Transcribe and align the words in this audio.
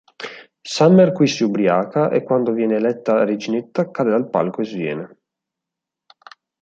Summer 0.75 1.11
qui 1.13 1.27
si 1.27 1.43
ubriaca 1.43 2.09
e 2.09 2.23
quando 2.23 2.53
viene 2.53 2.75
eletta 2.75 3.23
reginetta 3.23 3.91
cade 3.91 4.09
dal 4.09 4.31
palco 4.31 4.61
e 4.61 4.65
sviene. 4.65 5.17